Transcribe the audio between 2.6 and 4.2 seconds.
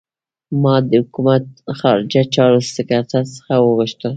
سکرټر څخه وغوښتل.